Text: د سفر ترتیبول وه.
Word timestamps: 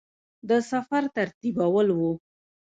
د 0.49 0.51
سفر 0.71 1.03
ترتیبول 1.17 1.87
وه. 1.99 2.11